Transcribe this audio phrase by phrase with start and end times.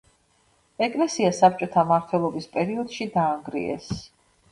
[0.85, 3.91] ეკლესია საბჭოთა მმართველობის პერიოდში დაანგრიეს.